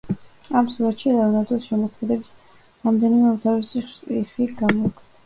ამ 0.59 0.69
სურათში 0.75 1.11
ლეონარდოს 1.15 1.67
შემოქმედების 1.71 2.31
რამდენიმე 2.87 3.29
უმთავრესი 3.35 3.85
შტრიხი 3.93 4.49
გამოიკვეთა. 4.65 5.07